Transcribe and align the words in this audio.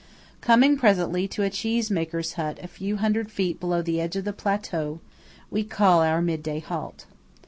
31 0.41 0.41
Coming 0.41 0.77
presently 0.79 1.27
to 1.27 1.43
a 1.43 1.49
cheese 1.51 1.91
maker's 1.91 2.33
hut 2.33 2.57
a 2.63 2.67
few 2.67 2.97
hundred 2.97 3.31
feet 3.31 3.59
below 3.59 3.83
the 3.83 4.01
edge 4.01 4.15
of 4.15 4.25
the 4.25 4.33
plateau, 4.33 4.99
we 5.51 5.63
call 5.63 6.01
our 6.01 6.23
midday 6.23 6.59
halt. 6.59 7.05